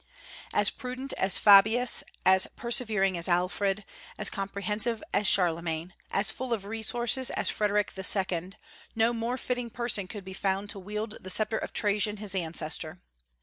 As 0.51 0.71
prudent 0.71 1.13
as 1.13 1.37
Fabius, 1.37 2.03
as 2.25 2.47
persevering 2.55 3.19
as 3.19 3.27
Alfred, 3.27 3.85
as 4.17 4.31
comprehensive 4.31 5.03
as 5.13 5.27
Charlemagne, 5.27 5.93
as 6.11 6.31
full 6.31 6.53
of 6.53 6.65
resources 6.65 7.29
as 7.29 7.51
Frederic 7.51 7.93
II., 7.95 8.53
no 8.95 9.13
more 9.13 9.37
fitting 9.37 9.69
person 9.69 10.07
could 10.07 10.25
be 10.25 10.33
found 10.33 10.71
to 10.71 10.79
wield 10.79 11.19
the 11.21 11.29
sceptre 11.29 11.55
of 11.59 11.71
Trajan 11.71 12.17
his 12.17 12.33
ancestor. 12.33 12.99